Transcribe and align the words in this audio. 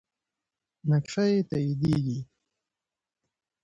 نقش 0.89 1.13
یې 1.31 1.39
تاییدیږي. 1.49 2.19